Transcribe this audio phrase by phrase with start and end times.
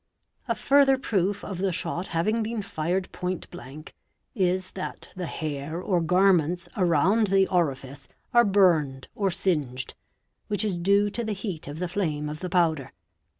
[0.47, 3.93] A further proof of the shot having been fired_ point blank,
[4.33, 9.93] is that the hair or garments around the orifice are burned or / singed,
[10.47, 12.93] which is due to the heat of the flame of the powder.